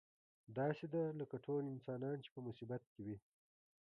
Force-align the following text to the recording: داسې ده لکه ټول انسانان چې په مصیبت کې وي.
داسې 0.57 0.85
ده 0.93 1.01
لکه 1.19 1.35
ټول 1.45 1.63
انسانان 1.73 2.15
چې 2.23 2.29
په 2.33 2.39
مصیبت 2.47 2.81
کې 2.91 3.01
وي. 3.05 3.17